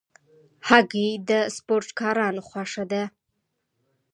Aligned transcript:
هګۍ 0.67 1.09
د 1.29 1.31
سپورټکارانو 1.55 2.41
خوښه 2.49 2.83
ده. 2.91 3.03